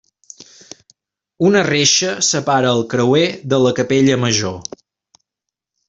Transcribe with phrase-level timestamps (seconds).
[1.49, 4.61] Una reixa separa el creuer de la capella major.